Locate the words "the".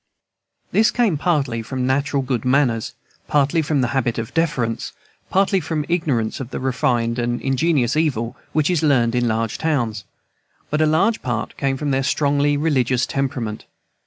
3.81-3.89, 6.49-6.59